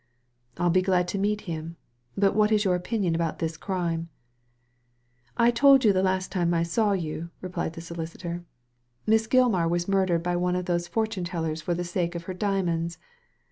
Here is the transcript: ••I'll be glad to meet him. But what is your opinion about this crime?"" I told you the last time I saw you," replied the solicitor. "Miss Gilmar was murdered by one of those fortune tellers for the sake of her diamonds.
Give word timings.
••I'll 0.57 0.73
be 0.73 0.81
glad 0.81 1.07
to 1.09 1.19
meet 1.19 1.41
him. 1.41 1.77
But 2.17 2.33
what 2.35 2.51
is 2.51 2.65
your 2.65 2.73
opinion 2.73 3.13
about 3.13 3.37
this 3.37 3.55
crime?"" 3.55 4.09
I 5.37 5.51
told 5.51 5.85
you 5.85 5.93
the 5.93 6.01
last 6.01 6.31
time 6.31 6.55
I 6.55 6.63
saw 6.63 6.93
you," 6.93 7.29
replied 7.39 7.73
the 7.73 7.81
solicitor. 7.81 8.43
"Miss 9.05 9.27
Gilmar 9.27 9.67
was 9.69 9.87
murdered 9.87 10.23
by 10.23 10.35
one 10.37 10.55
of 10.55 10.65
those 10.65 10.87
fortune 10.87 11.23
tellers 11.25 11.61
for 11.61 11.75
the 11.75 11.83
sake 11.83 12.15
of 12.15 12.23
her 12.23 12.33
diamonds. 12.33 12.97